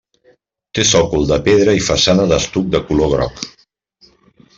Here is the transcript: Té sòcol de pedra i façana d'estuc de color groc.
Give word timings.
Té 0.77 0.85
sòcol 0.91 1.27
de 1.31 1.37
pedra 1.47 1.75
i 1.79 1.83
façana 1.89 2.25
d'estuc 2.31 2.73
de 2.77 2.81
color 2.89 3.13
groc. 3.13 3.45